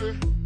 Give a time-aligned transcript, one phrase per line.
[0.00, 0.39] baby.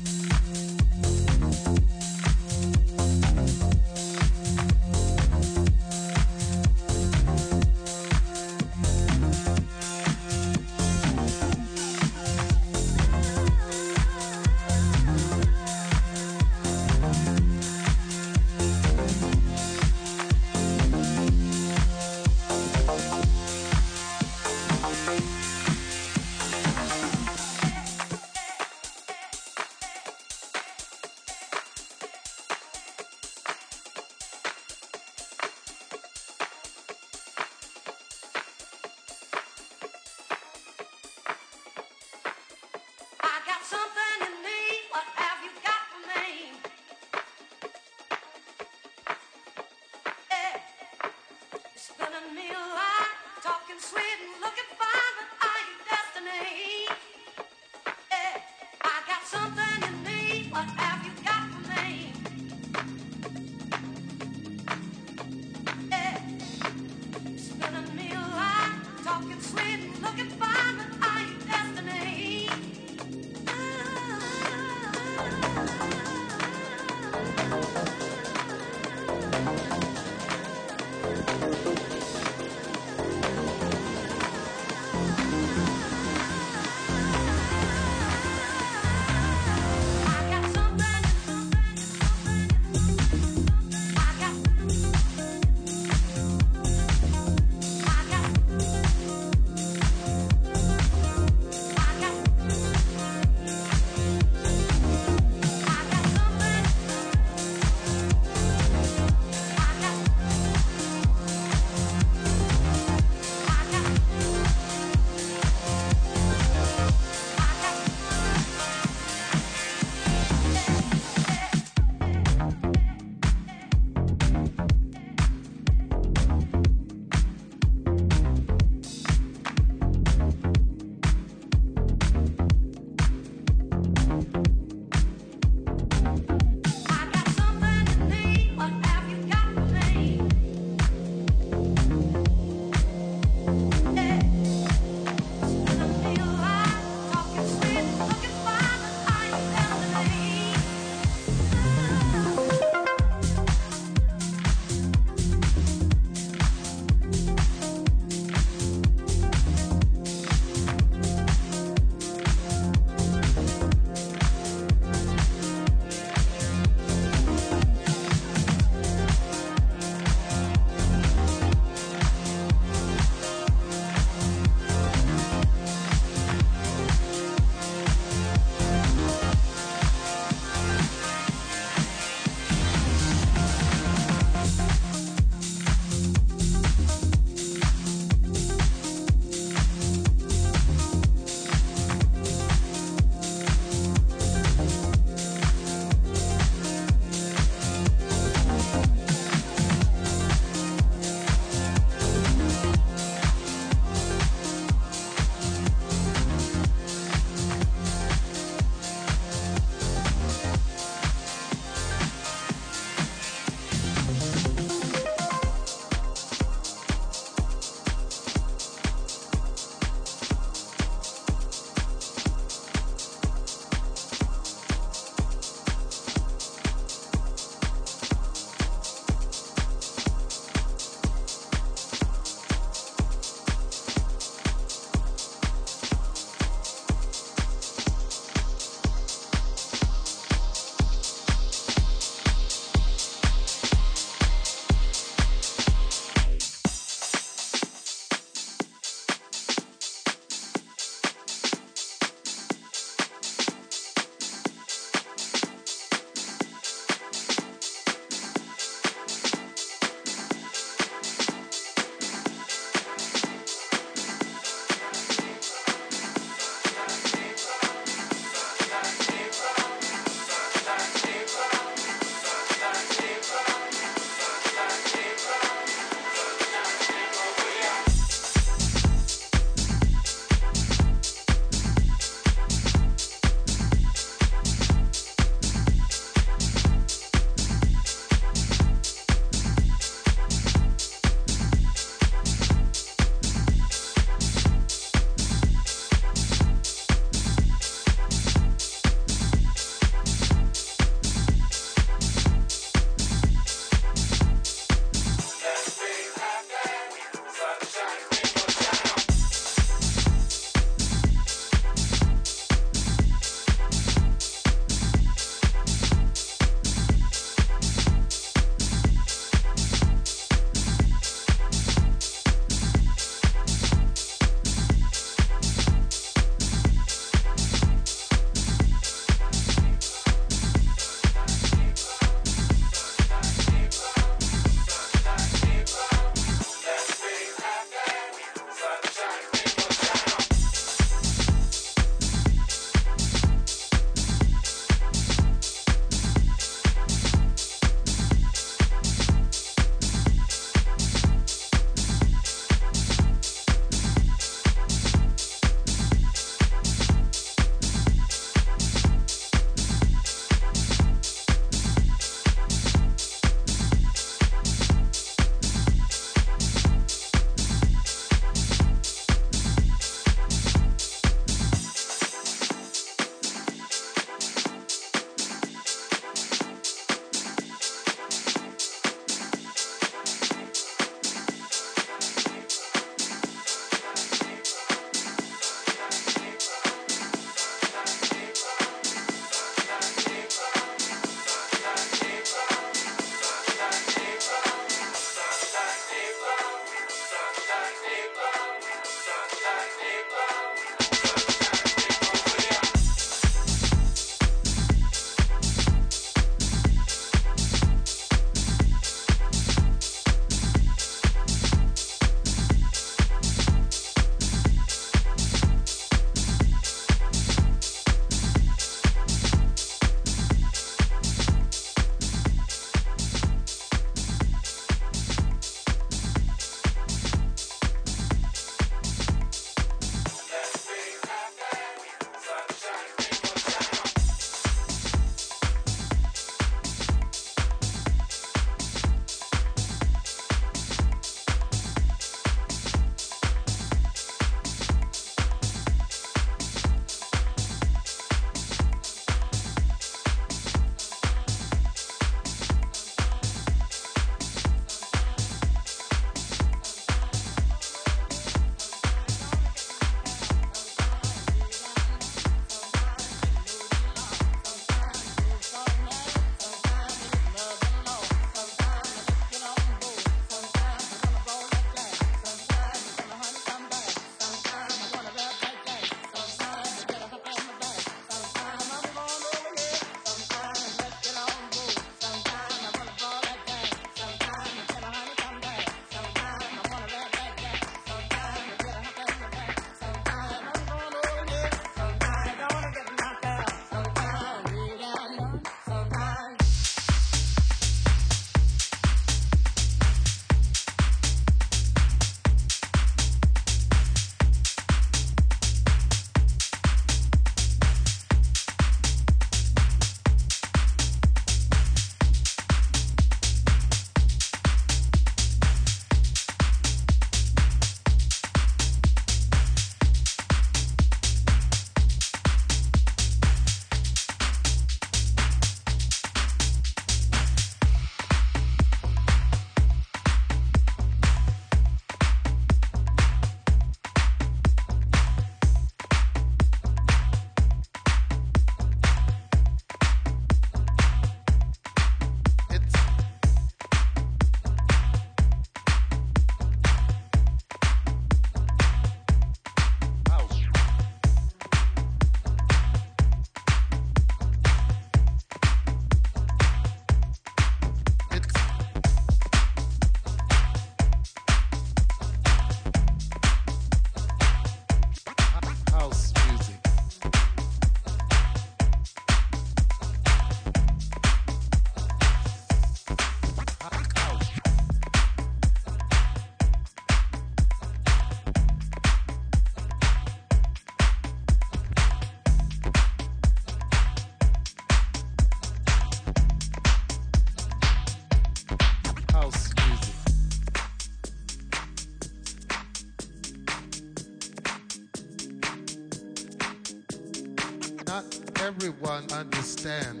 [598.63, 600.00] everyone understand.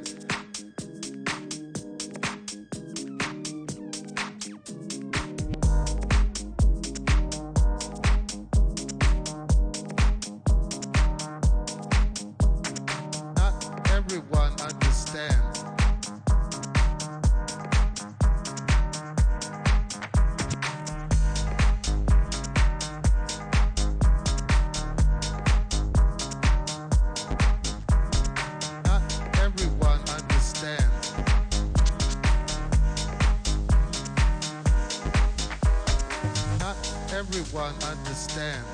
[37.61, 38.65] I understand.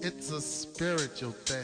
[0.00, 1.61] It's a spiritual thing.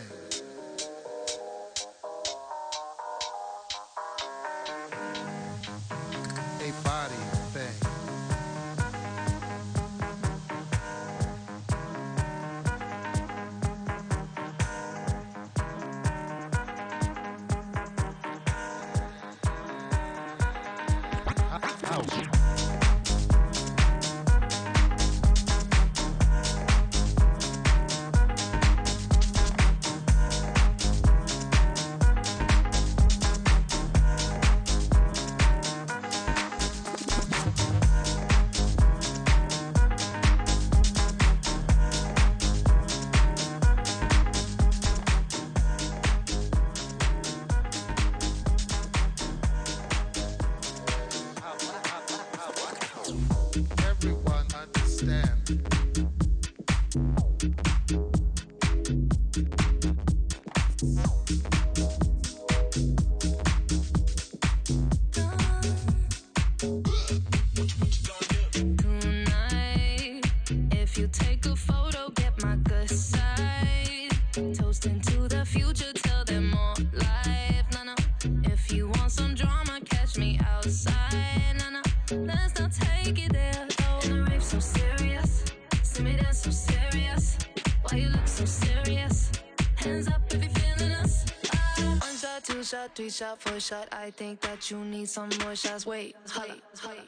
[93.11, 93.89] shot for shot.
[93.93, 95.87] I think that you need some more shots.
[95.87, 97.01] Wait, wait, wait.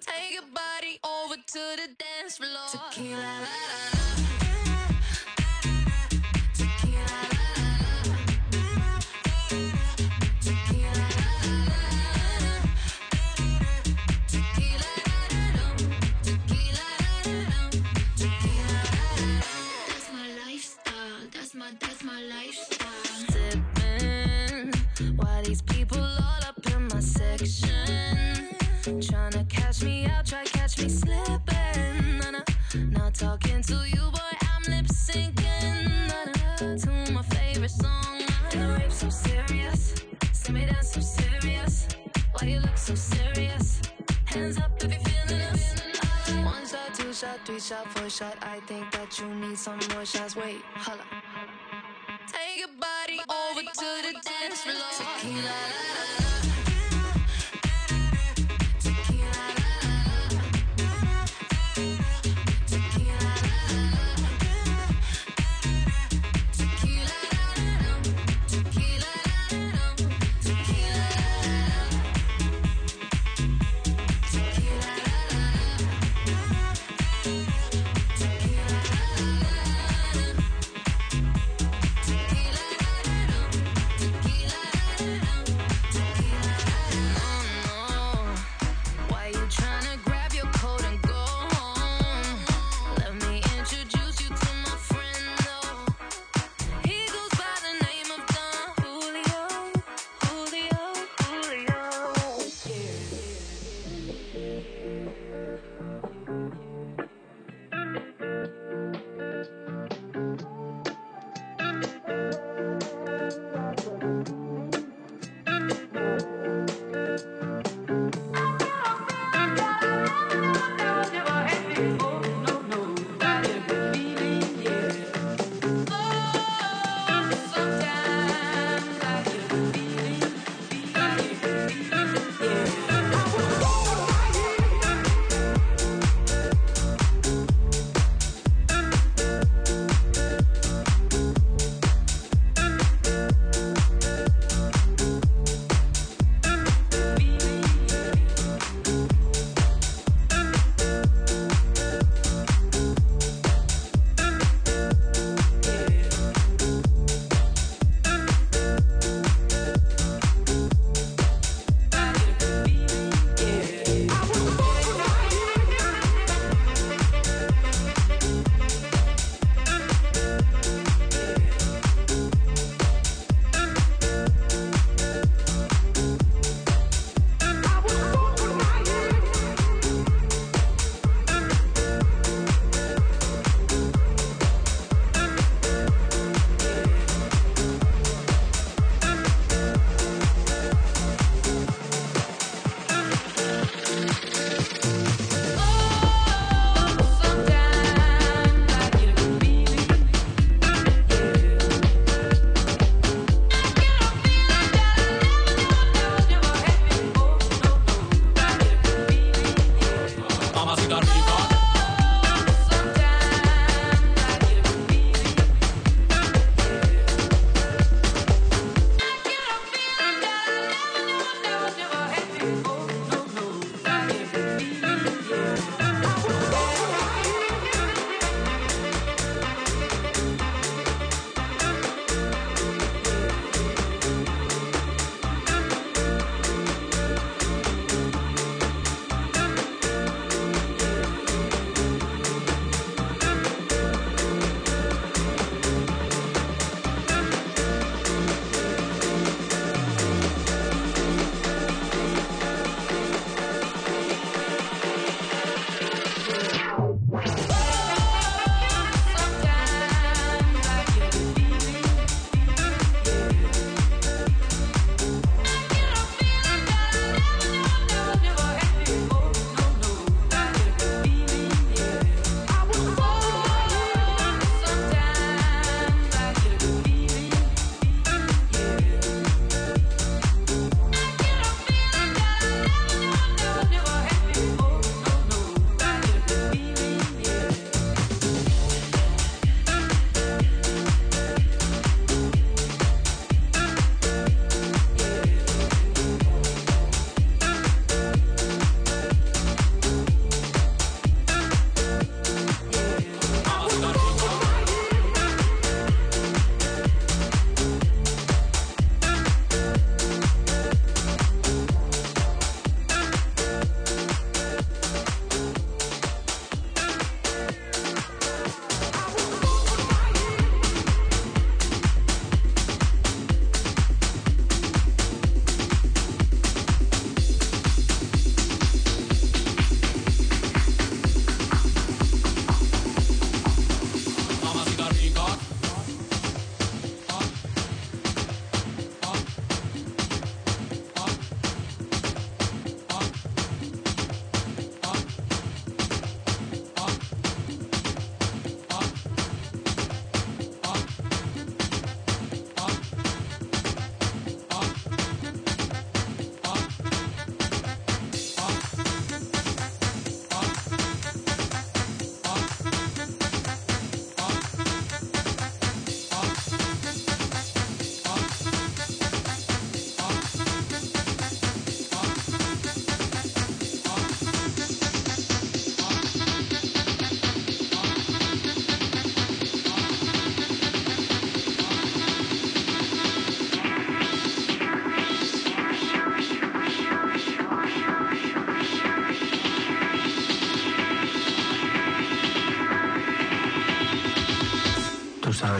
[0.00, 2.82] Take your body over to the dance floor.
[2.90, 3.16] Tequila.
[3.16, 3.91] La, la, la.
[47.62, 48.36] shot, for shot.
[48.42, 50.34] I think that you need some more shots.
[50.34, 51.04] Wait, holla.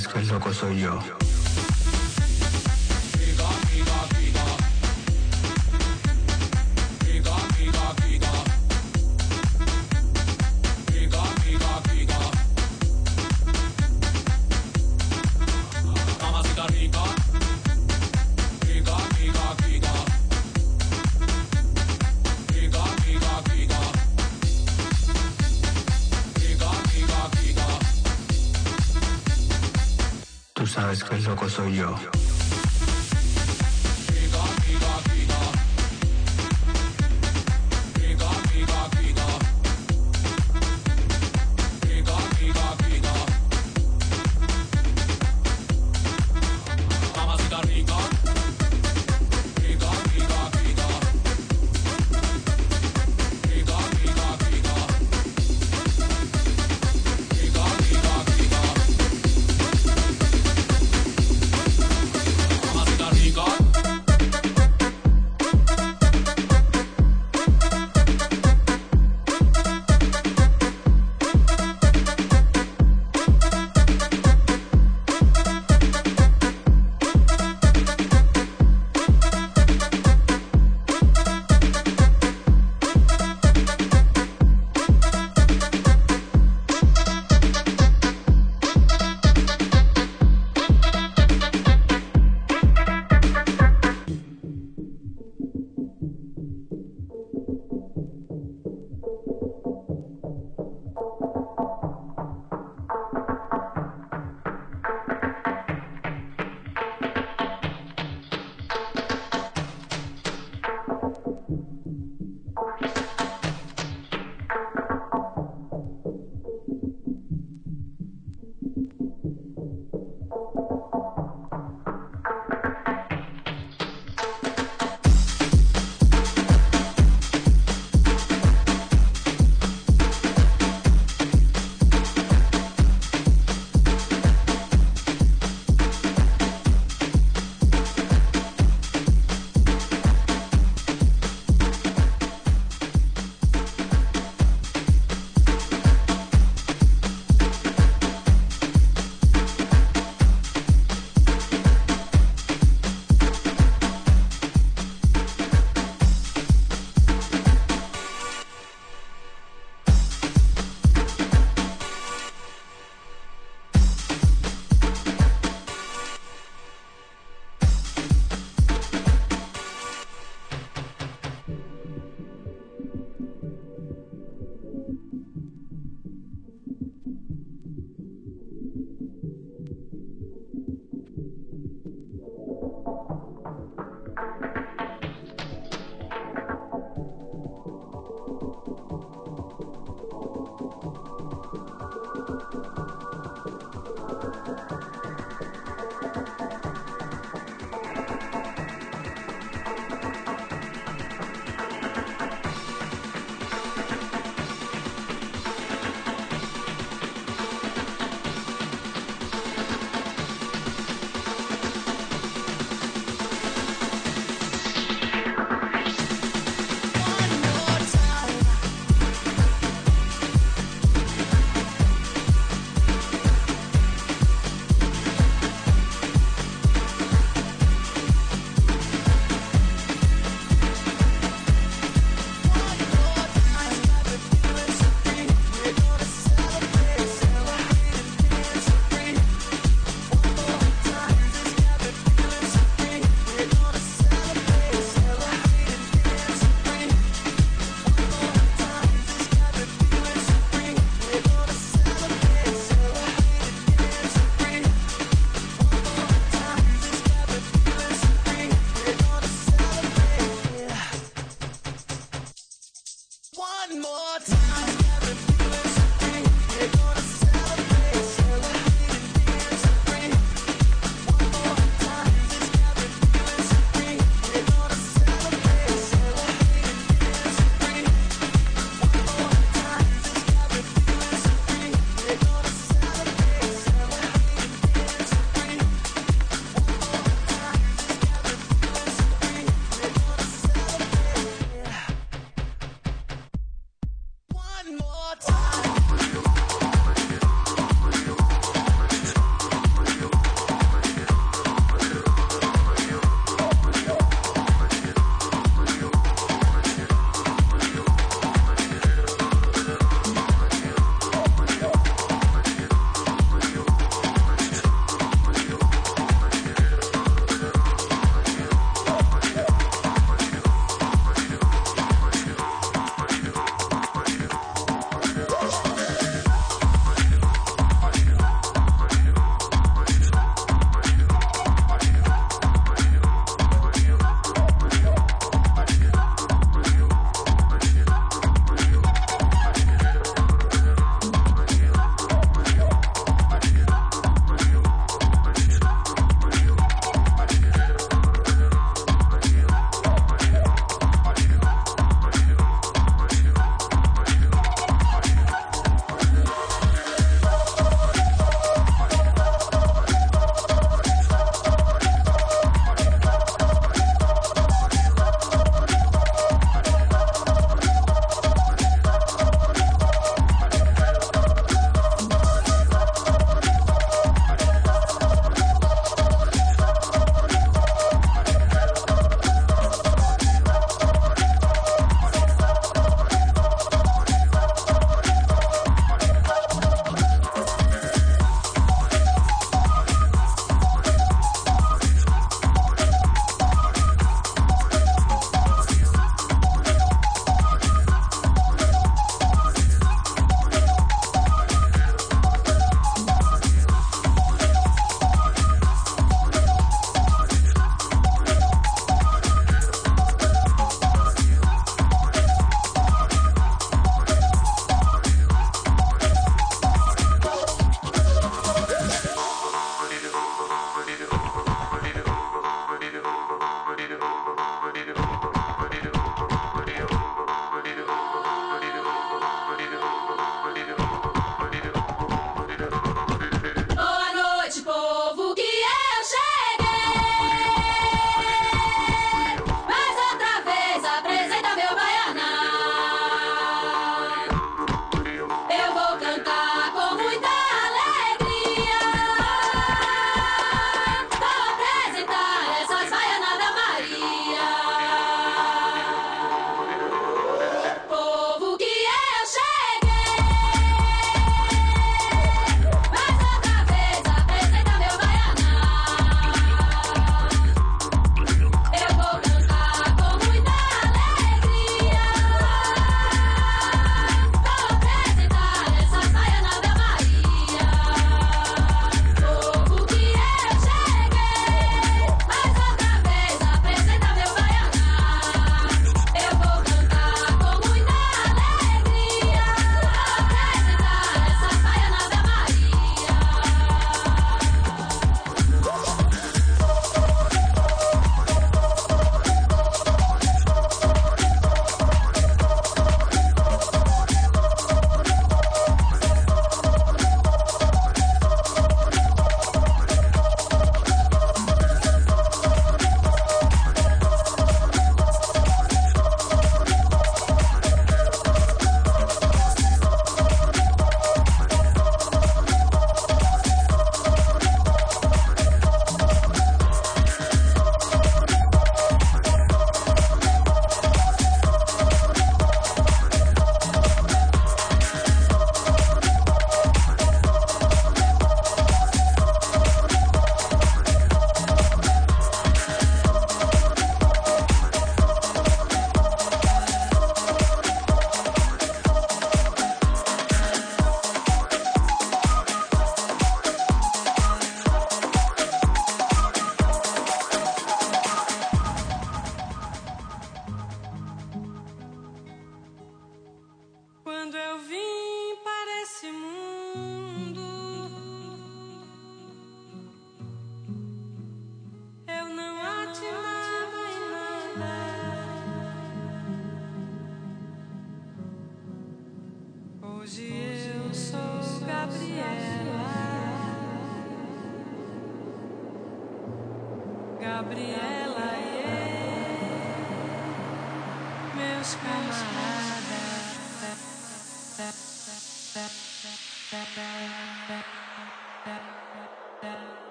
[0.00, 1.19] 助けるぞこそいよ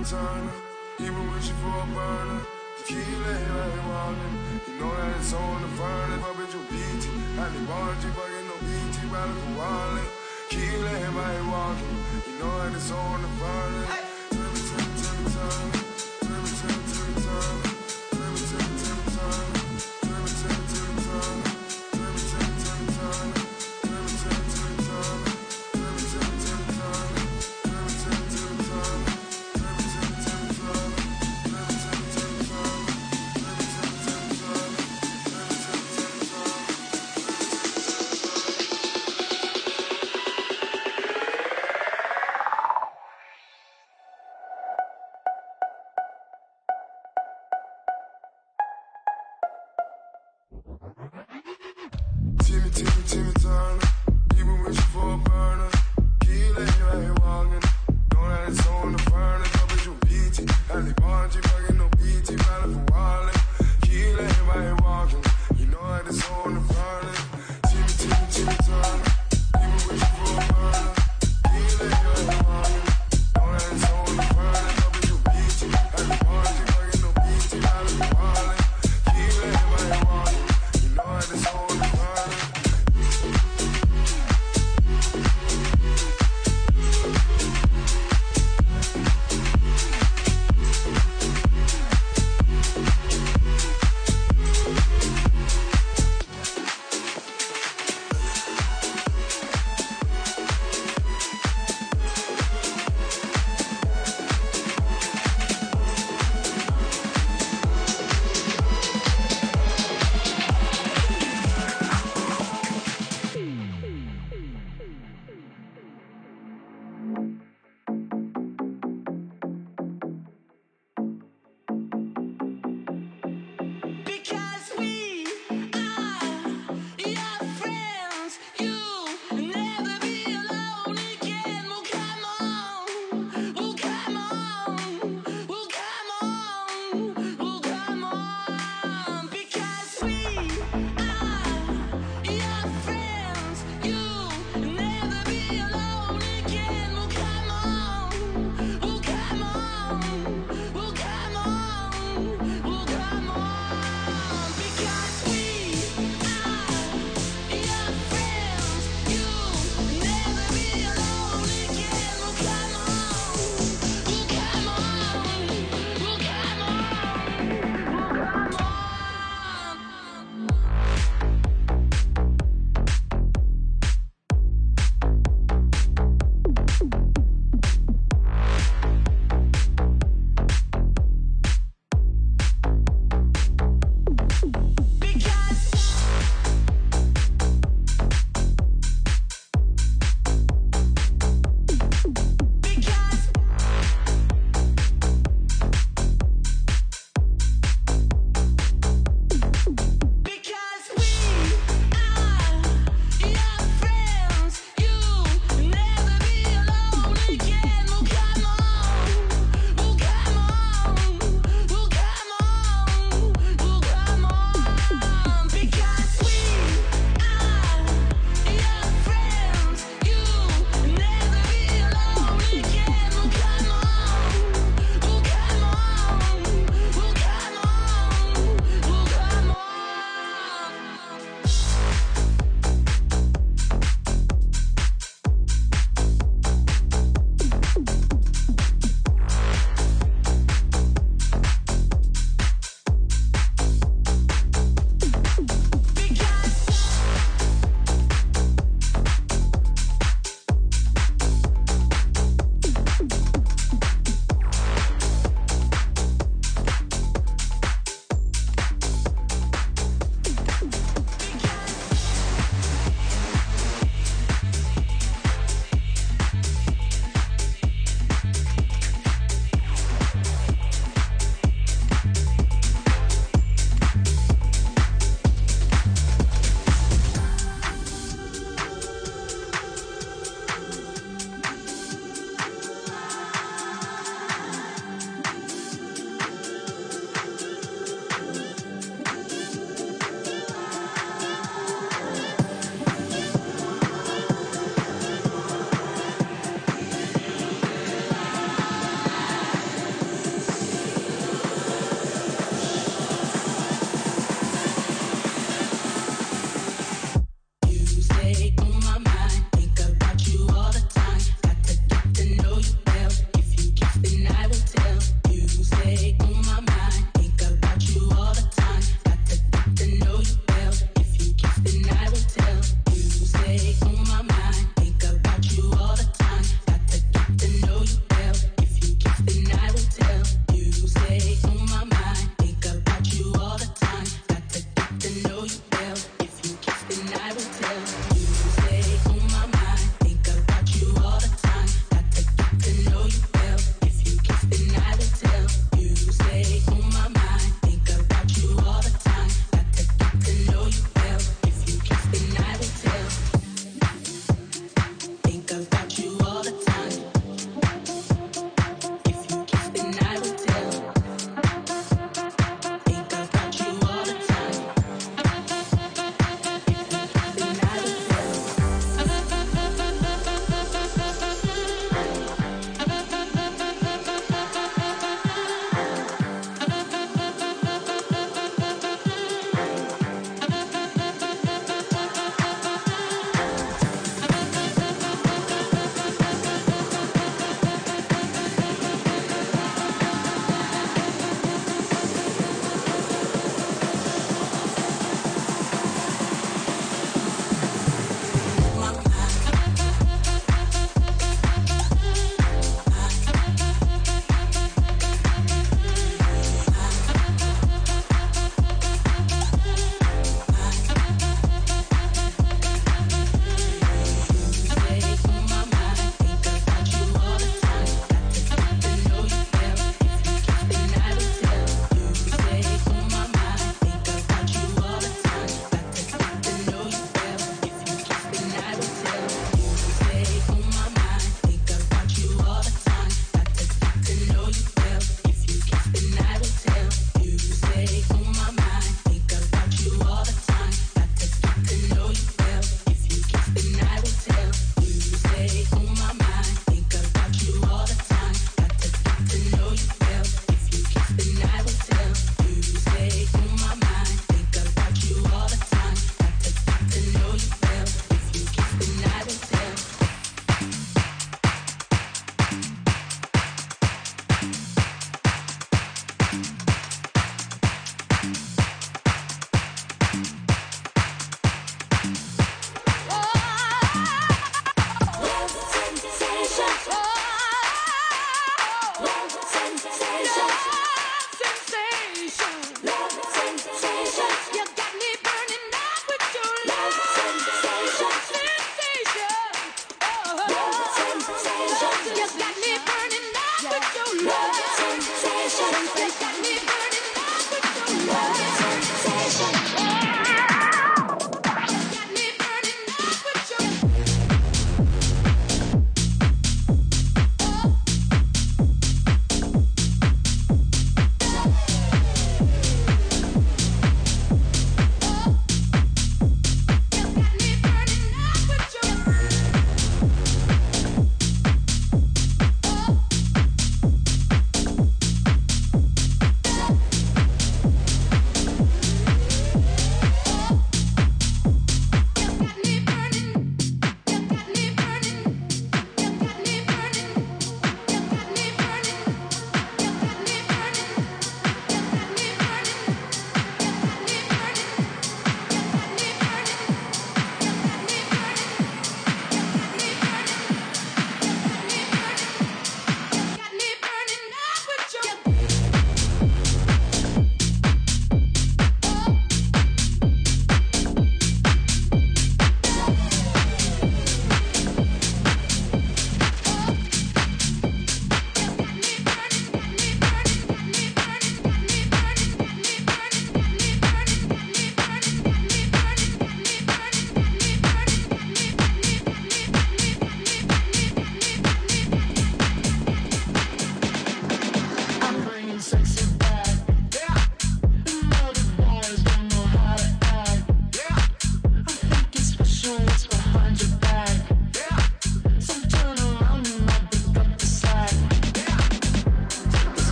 [0.00, 0.52] and turner.
[0.98, 2.40] with you for a burner.
[2.78, 4.34] Tequila, here I am walking.
[4.66, 6.24] You know that it's on the furnace.
[6.24, 7.20] I bet you beat it.
[7.36, 10.08] Had the bar, you fucking no BT, rather than wallet.
[10.48, 11.96] Tequila, here I am walking.
[12.26, 13.90] You know that it's on the furnace.
[14.30, 15.89] Turn, turn, turn, turn.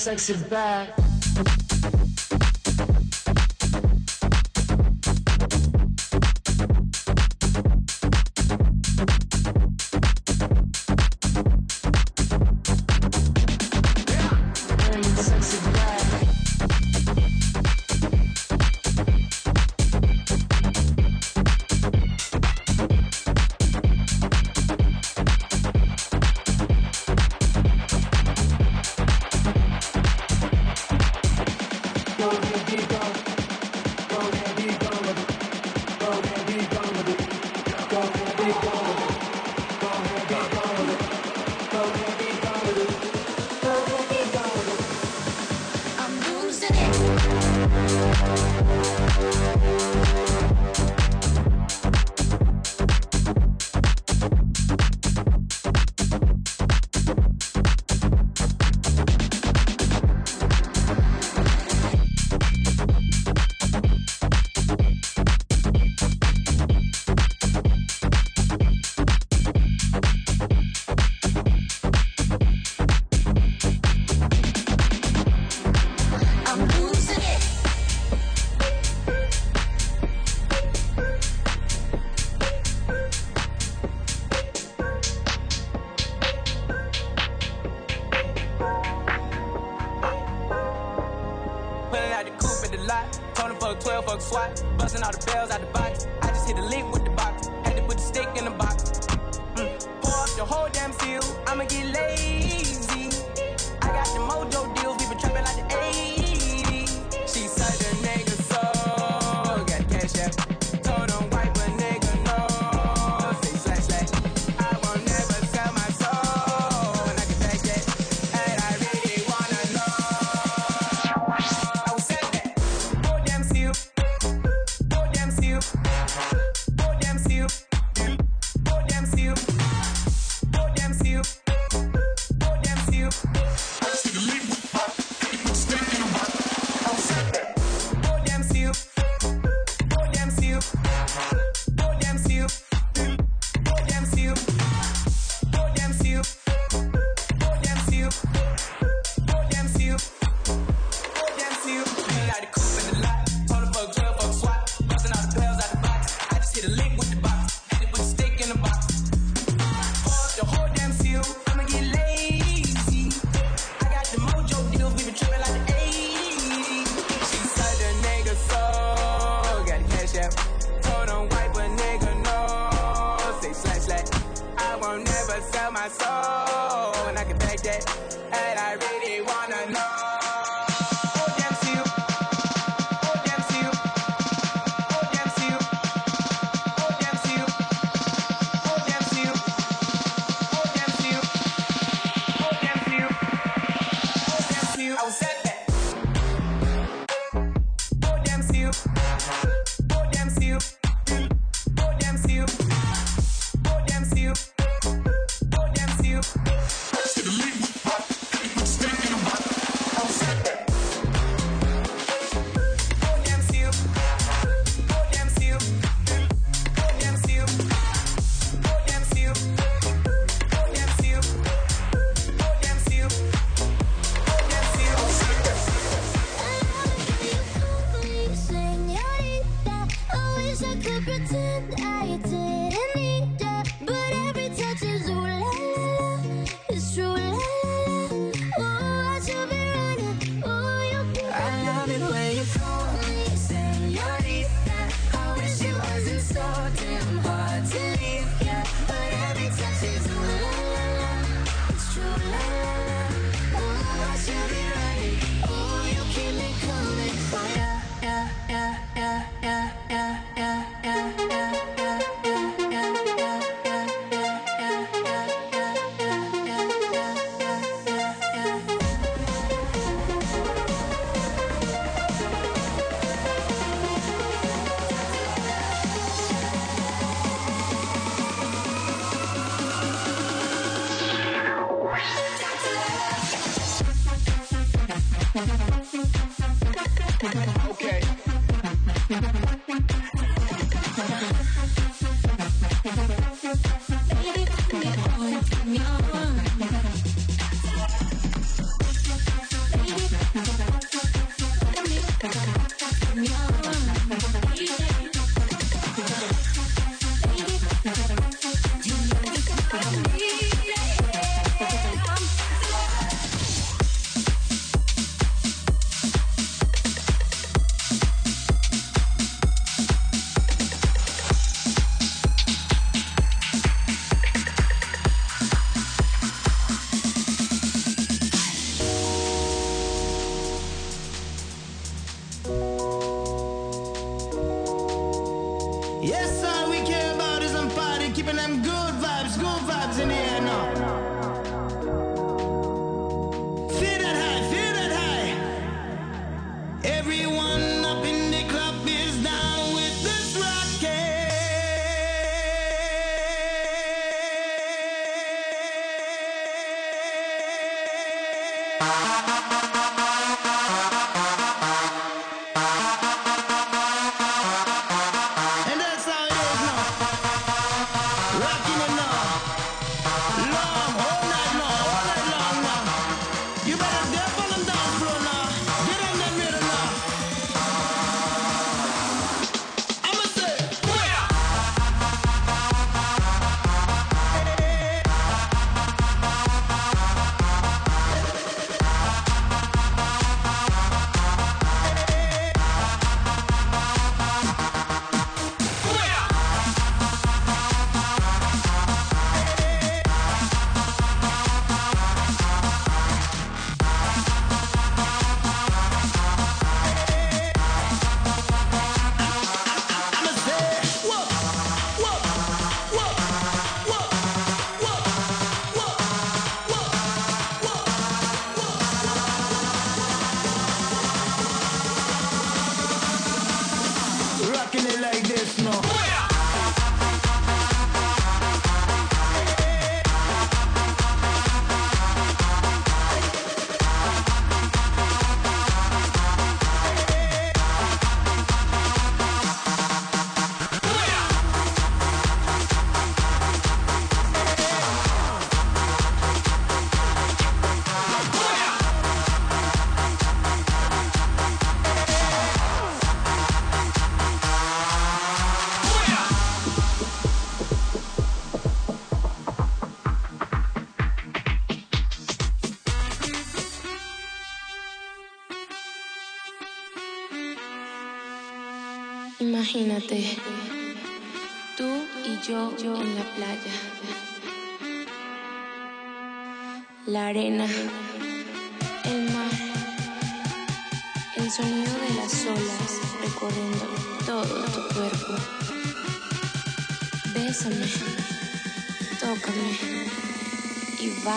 [0.00, 0.99] Sexy back.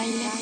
[0.03, 0.32] Yeah.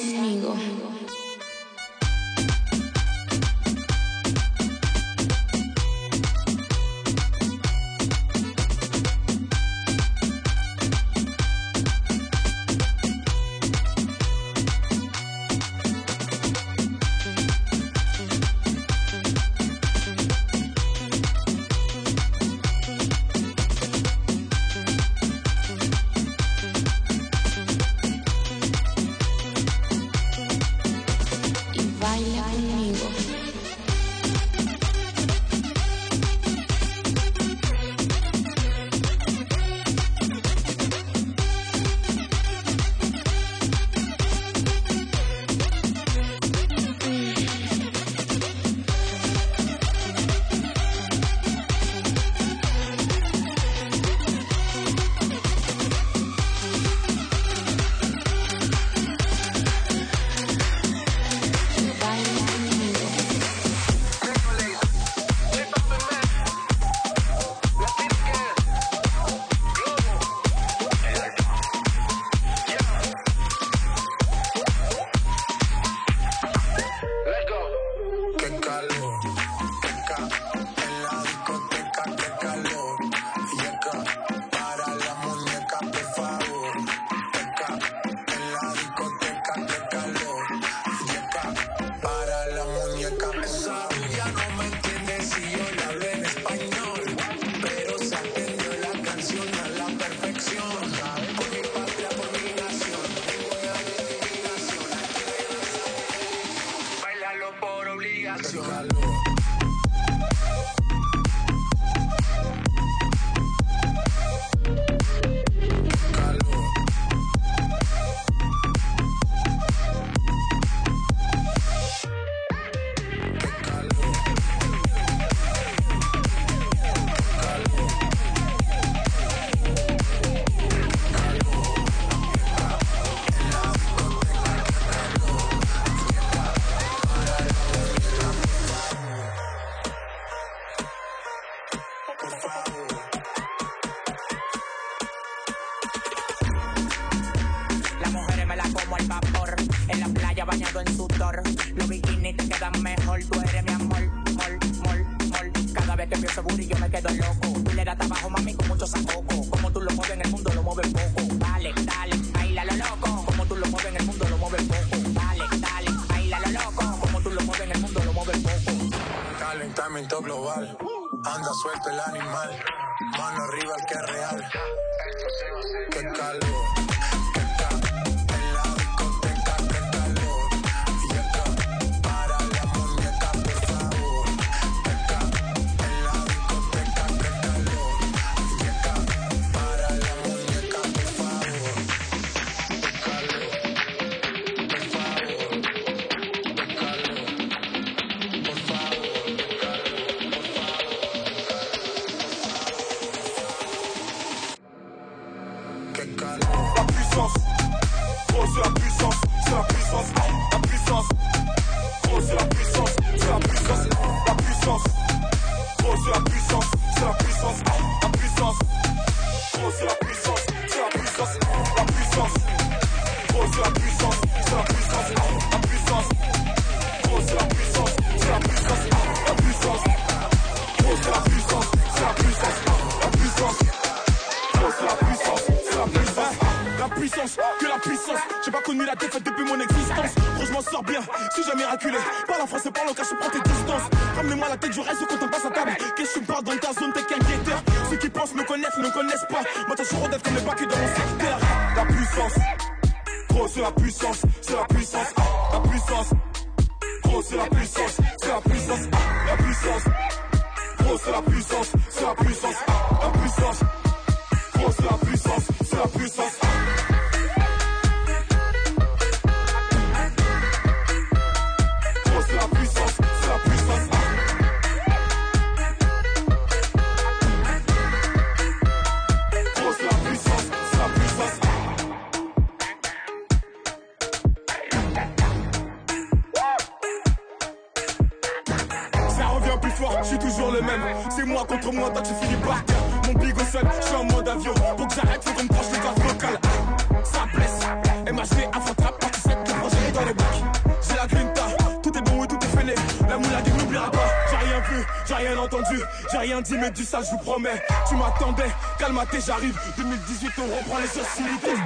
[306.72, 307.62] jamais dit ça, je vous promets.
[307.88, 309.58] Tu m'attendais, calmaté, j'arrive.
[309.78, 311.62] 2018, on reprend les sociétés.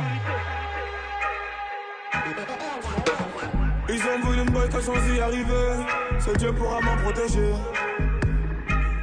[3.88, 5.86] Ils ont voulu me boycotter sans y arriver.
[6.20, 7.54] Seul Dieu pourra m'en protéger.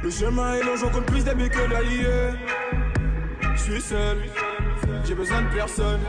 [0.01, 2.31] Le chemin est long, j'en compte plus d'amis que d'alliés.
[3.55, 4.17] Je suis seul,
[5.05, 6.01] j'ai besoin de personne.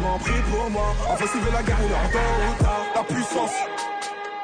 [0.00, 3.52] M'en prie pour moi, enfin suivez la guerre, il est en La puissance,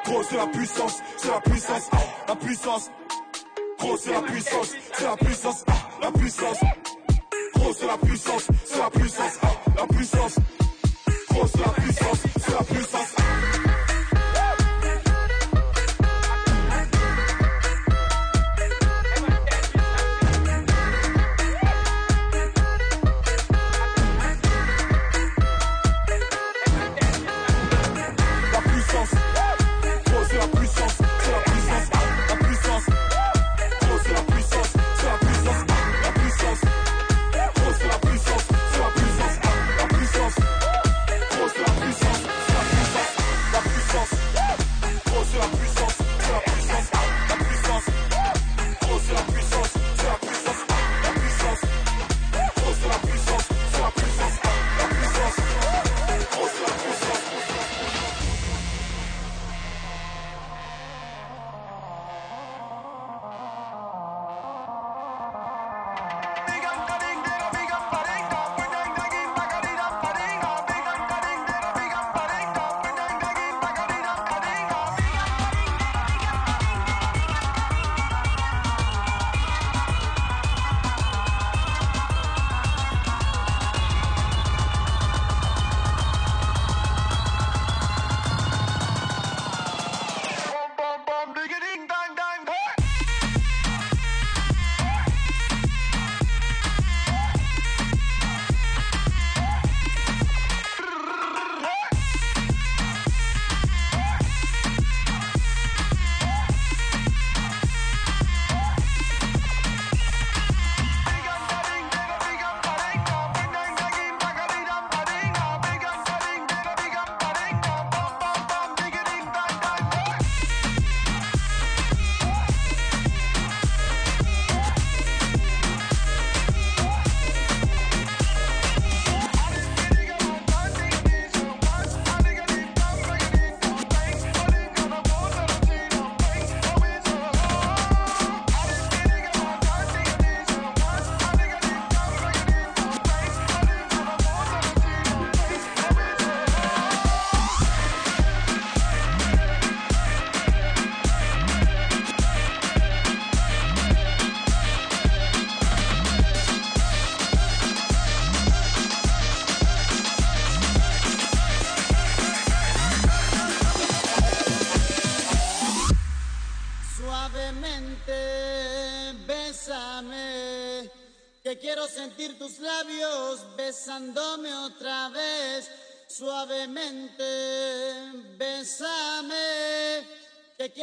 [0.05, 1.97] gros c'est la puissance, c'est la puissance, ah,
[2.27, 2.91] la puissance.
[3.79, 6.57] Gros, c'est la puissance, c'est la puissance, ah, la puissance.
[7.55, 9.38] Gros, c'est la puissance, c'est la puissance.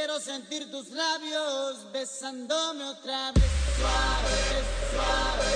[0.07, 3.43] Quiero sentir tus labios besándome otra vez.
[3.77, 5.51] Suave, suave,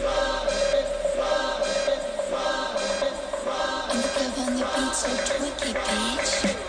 [0.00, 1.68] suave, suave,
[2.30, 2.80] suave,
[3.44, 3.90] suave.
[3.90, 4.94] I'm the girl on the beat,
[5.26, 6.59] twinkie, bitch.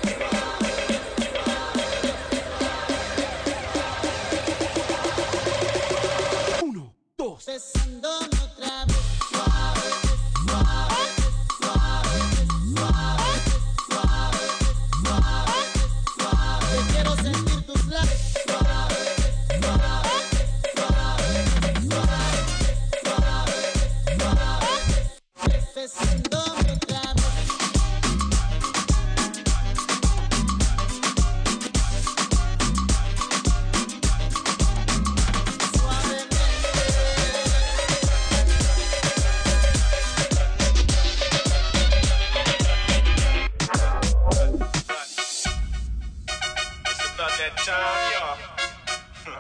[47.42, 49.34] that time, y'all.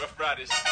[0.00, 0.63] Rough Riders.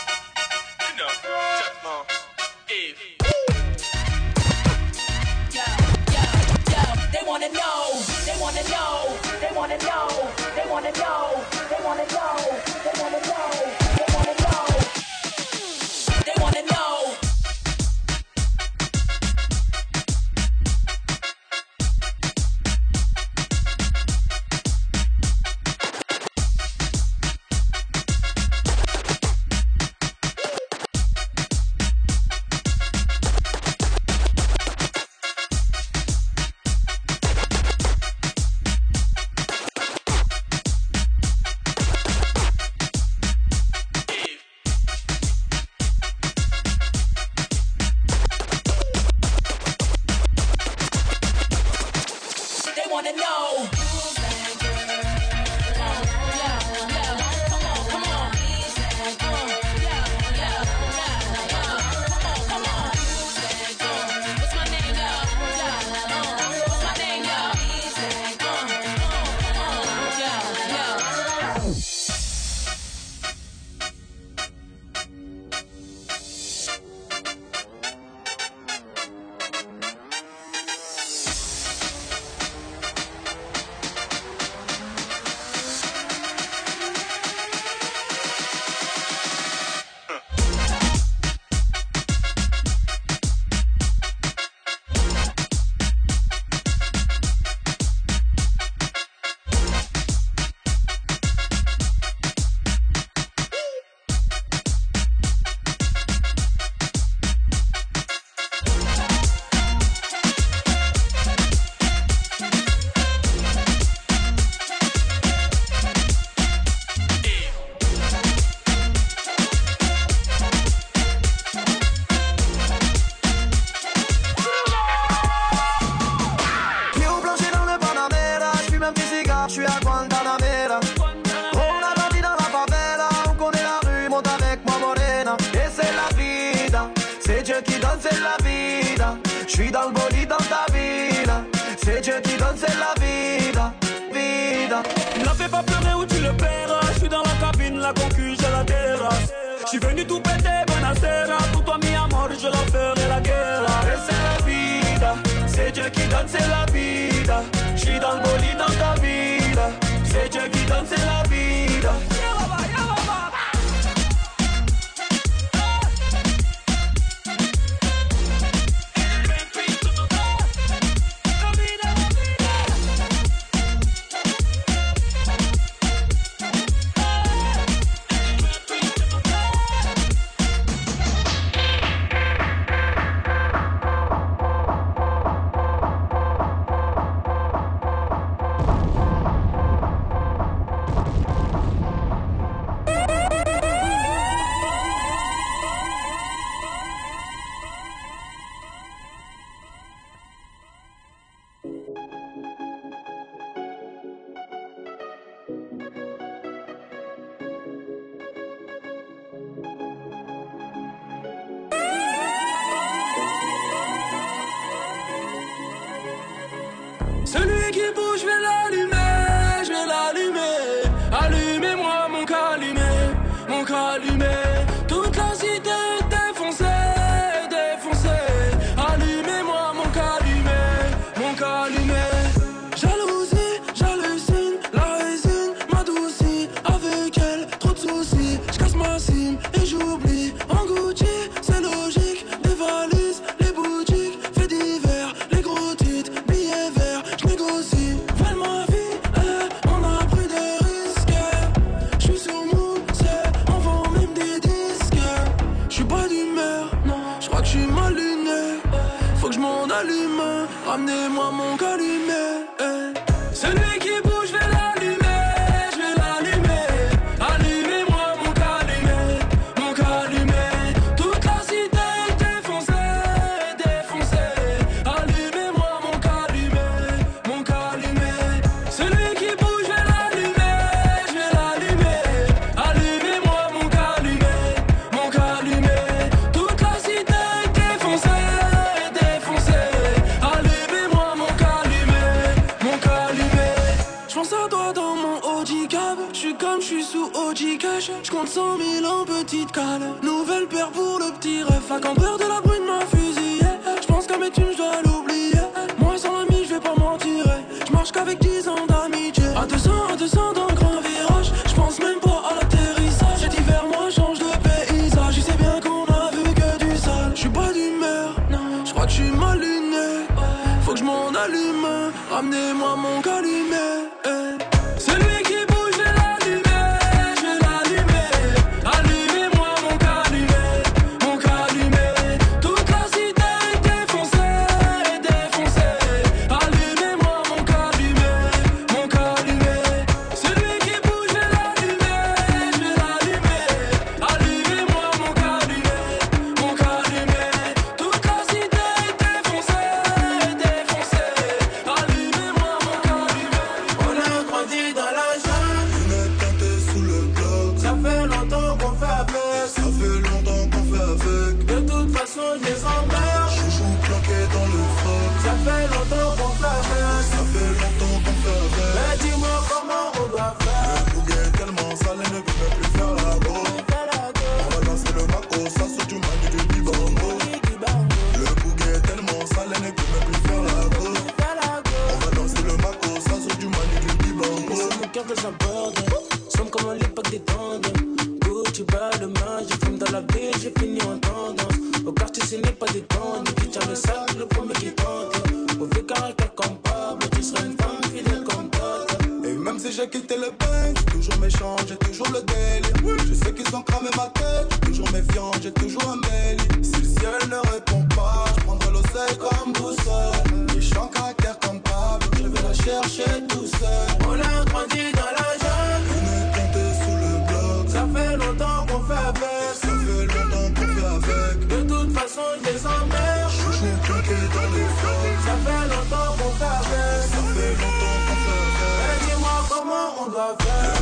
[430.13, 430.82] love.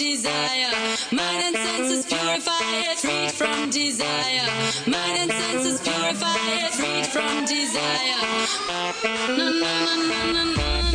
[0.00, 0.72] desire.
[1.12, 4.48] Mind and senses purify it, freed from desire.
[4.86, 8.16] Mind and senses purify it, freed from desire.
[9.36, 9.50] Na,
[10.32, 10.89] na, na,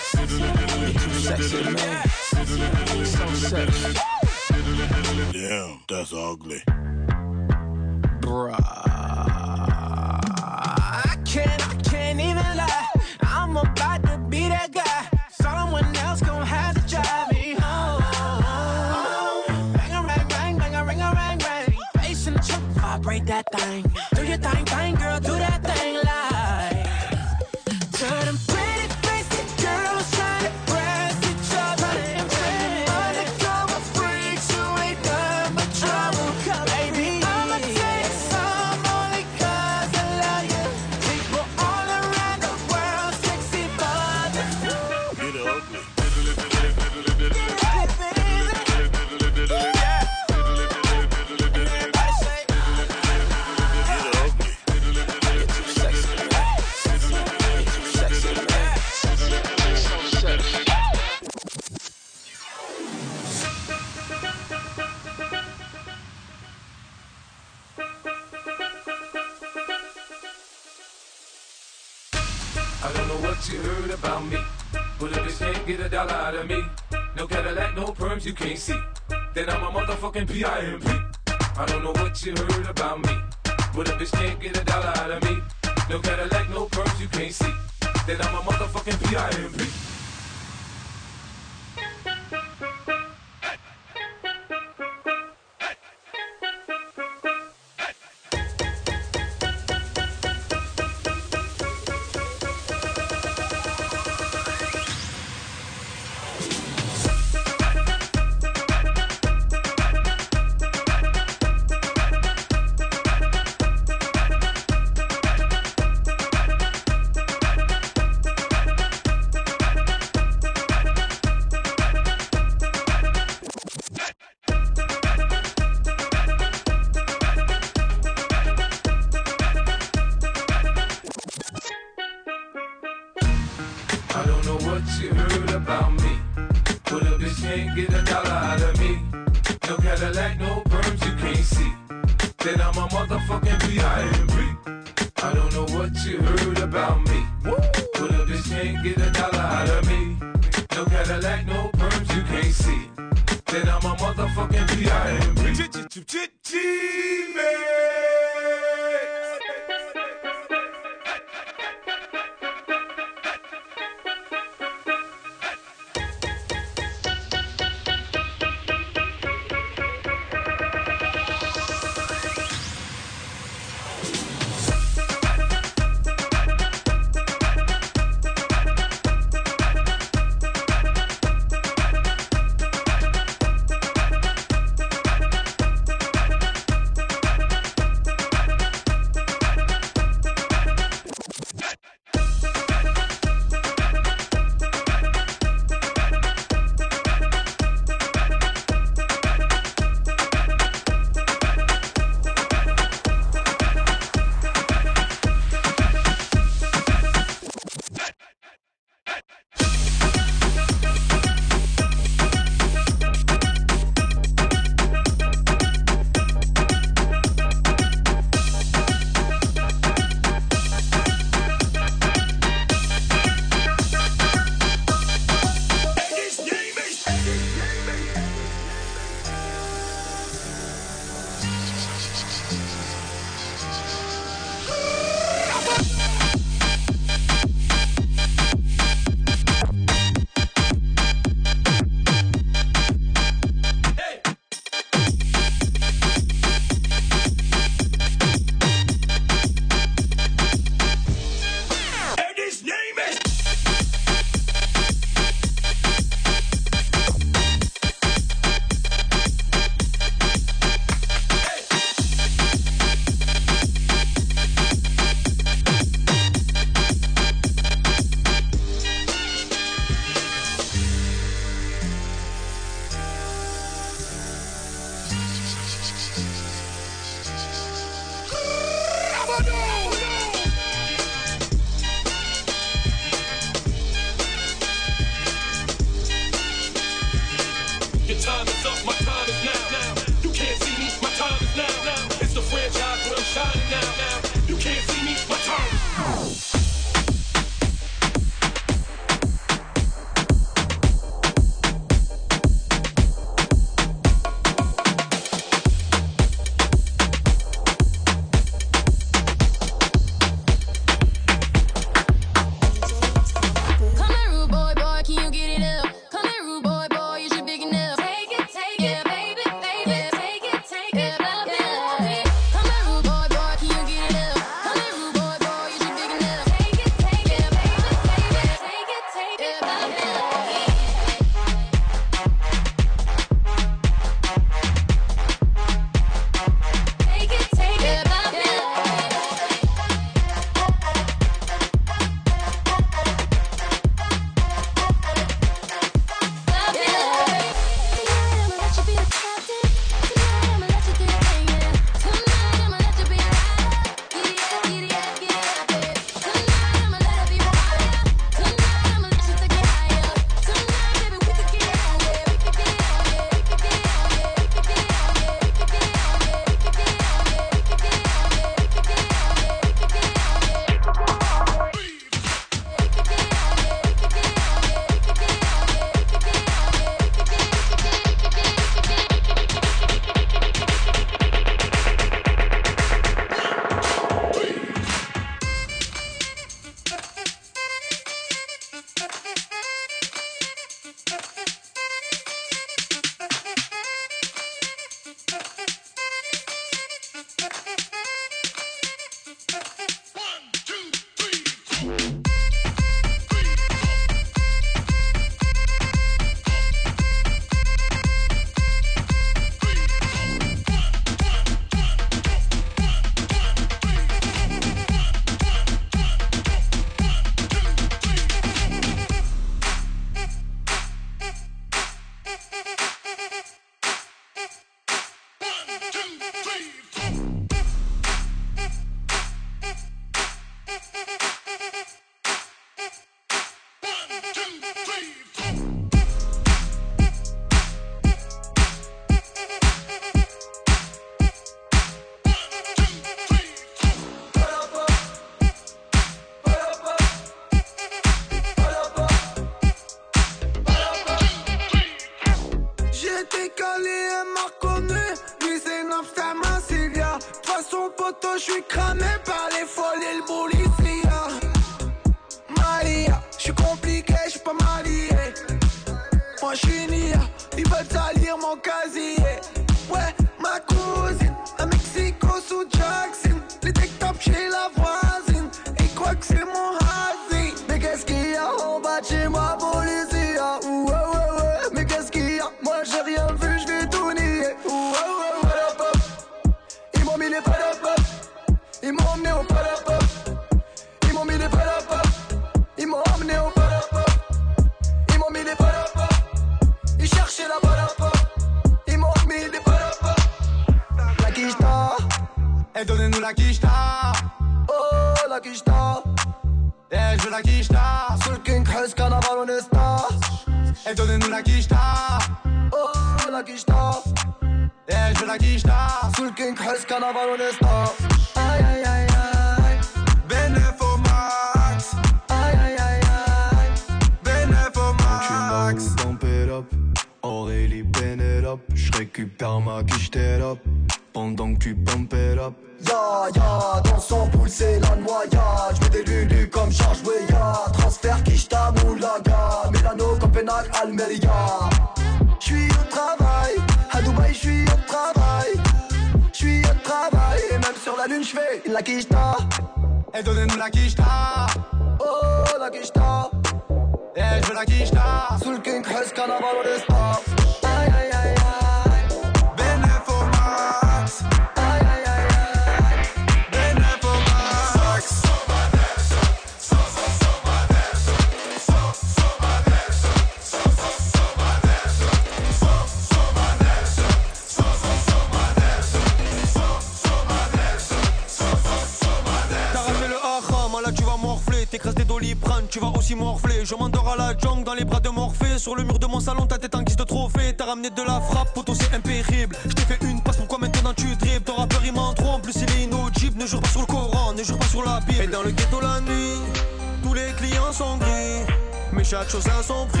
[599.18, 600.00] chaque chose a son prix.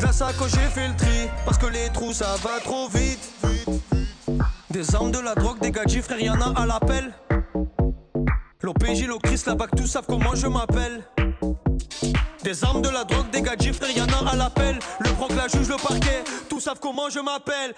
[0.00, 3.30] La sacoche j'ai fait parce que les trous ça va trop vite.
[4.70, 7.12] Des armes, de la drogue, des gadgets, frère, y'en a à l'appel.
[8.62, 11.02] L'OPJ, l'Ocris, la BAC, tous savent comment je m'appelle.
[12.42, 14.78] Des armes, de la drogue, des gadgets, frère, y'en a à l'appel.
[15.00, 17.74] Le proc, la juge, le parquet, tous savent comment je m'appelle.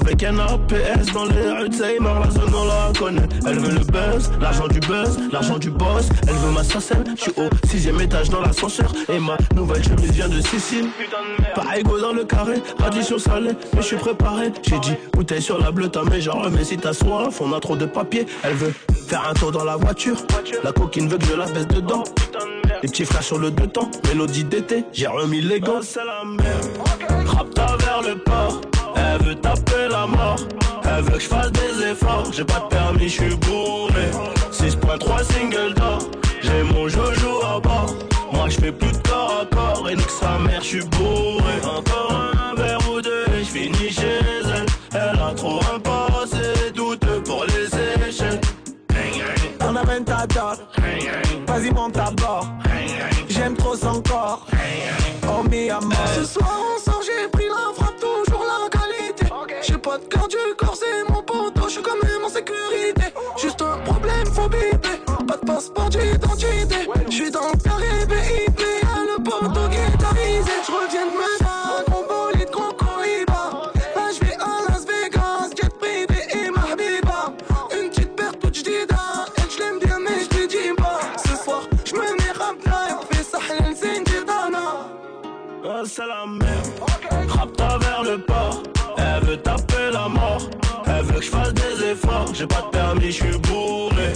[0.00, 3.28] Avec un APS dans les rues de Seymour, la zone on la connaît.
[3.46, 6.08] Elle veut le buzz, l'argent du buzz, l'argent du boss.
[6.26, 8.92] Elle veut ma sacelle, je suis au sixième étage dans l'ascenseur.
[9.08, 10.88] Et ma nouvelle chemise vient de Sicile.
[11.54, 14.52] Pas égaux dans le carré, addition salée, mais je suis préparé.
[14.62, 17.60] J'ai dit bouteille sur la bleue, t'as mes genre, mais si t'as soif, on a
[17.60, 18.26] trop de papier.
[18.42, 18.72] Elle veut
[19.08, 20.16] faire un tour dans la voiture.
[20.64, 22.04] La coquine veut que je la baisse dedans.
[22.82, 25.82] Les petits frères sur le deux temps, mélodie d'été, j'ai remis les gants.
[25.82, 26.70] c'est la merde.
[27.80, 28.60] Vers le port,
[28.96, 33.22] elle veut taper elle veut que je fasse des efforts, j'ai pas de permis, je
[33.22, 34.10] suis bourré.
[34.50, 35.98] 6.3 single d'or,
[36.42, 37.94] j'ai mon jojo à bord.
[38.32, 41.54] Moi je fais plus de corps à corps et nique sa mère, je suis bourré.
[41.64, 44.20] Encore un verre ou deux et je finis chez
[44.54, 44.66] elle.
[44.94, 48.40] Elle a trop un passé douteux pour les échelles.
[49.60, 50.58] On amène ta dot,
[51.46, 52.46] vas-y monte à bord.
[53.28, 54.46] J'aime trop son corps,
[55.28, 55.92] oh mi amour.
[56.16, 56.50] Ce soir
[65.30, 66.88] Pas de passeport d'identité.
[67.08, 70.50] J'suis dans le carré BIP, y'a le poteau guitarisé.
[70.66, 72.70] J'reviens de me faire gros bolide, gros.
[73.94, 77.32] Là j'vais à Las Vegas, jet privé et mahabiba.
[77.70, 78.96] Une petite perte toute j'dida.
[79.36, 80.98] Elle j'l'aime bien, mais j'te dis pas.
[81.16, 82.98] Ce soir, j'me mets rap live.
[83.12, 84.88] Fais ça, Helen Zindidana.
[85.84, 87.28] C'est la même.
[87.28, 88.64] Rappe travers le port.
[88.98, 90.42] Elle veut taper la mort.
[90.86, 92.26] Elle veut que je fasse des efforts.
[92.34, 94.12] J'ai pas de permis, j'suis bourré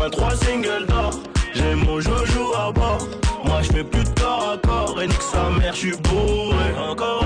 [0.00, 1.10] moins trois singles d'or.
[1.52, 3.06] J'ai mon jojo à bord.
[3.44, 5.02] Moi je fais plus de corps à corps.
[5.02, 6.68] Et nique sa mère, je suis bourré.
[6.90, 7.19] Encore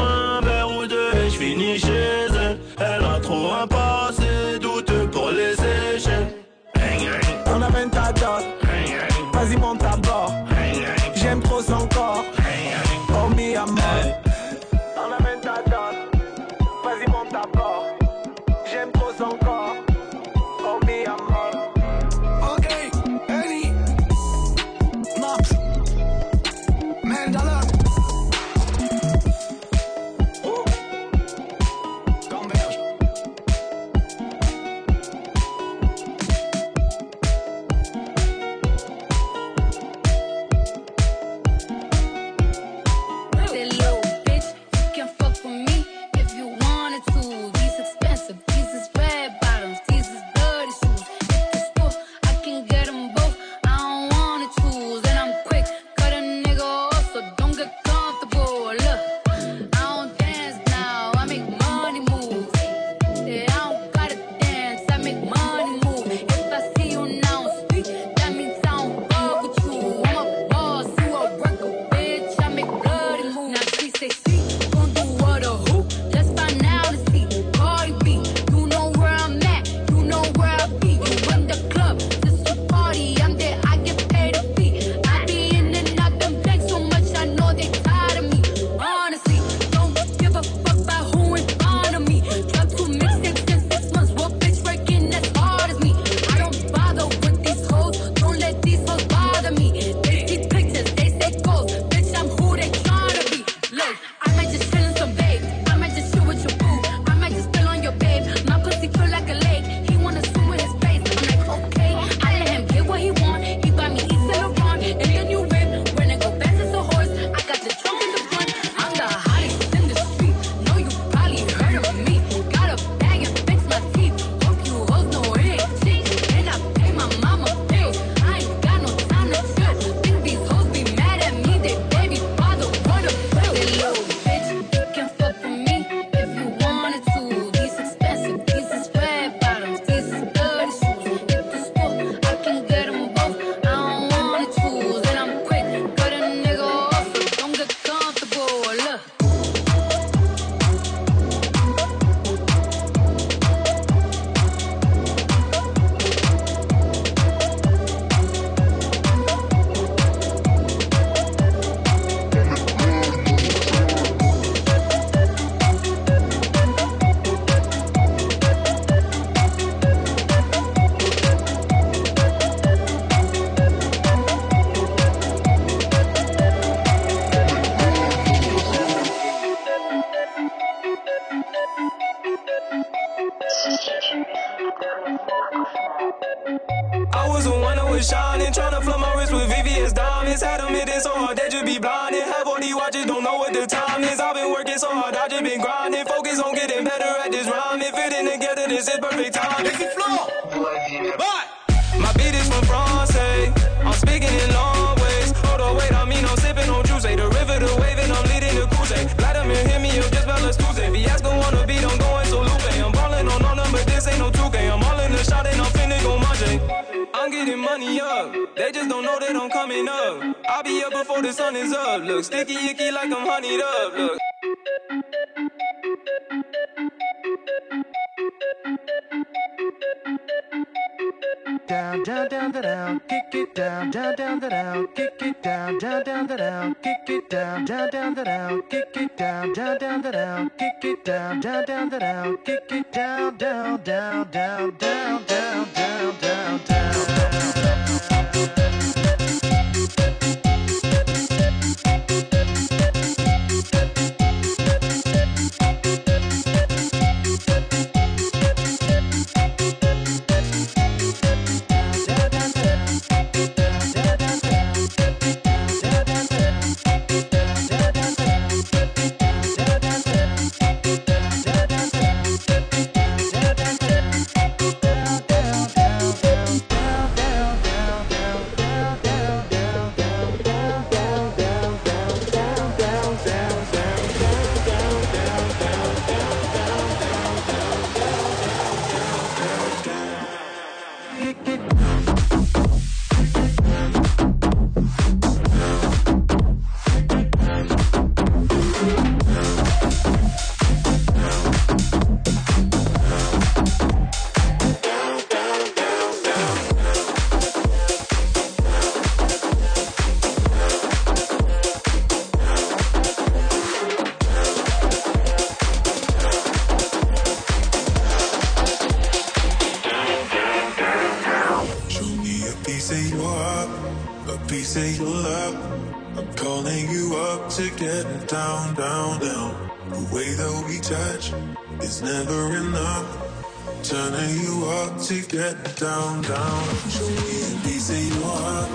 [333.95, 336.65] Turning you up to get down, down.
[336.91, 338.69] Show me a piece of your heart,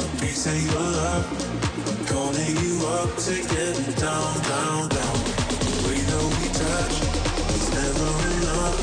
[0.00, 1.26] a piece of your love.
[2.08, 5.16] Calling you up to get down, down, down.
[5.60, 6.96] The way that we touch
[7.52, 8.08] is never
[8.40, 8.76] enough.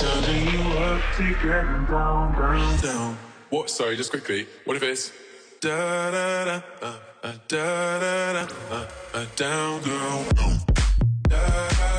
[0.00, 3.18] Turning you up to get down, down, down.
[3.50, 3.68] What?
[3.68, 4.46] Sorry, just quickly.
[4.64, 5.12] What if it's
[5.60, 10.24] Da da da, uh, uh, da da da, uh, uh, down, down.
[11.28, 11.93] Da da